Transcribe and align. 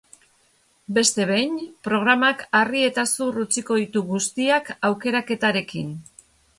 Beste 0.97 1.27
behin, 1.31 1.59
programak 1.89 2.43
harri 2.61 2.83
eta 2.87 3.05
zur 3.13 3.39
utziko 3.45 3.81
ditu 3.85 4.07
guztiak 4.11 4.77
aukeraketarekin. 4.93 5.99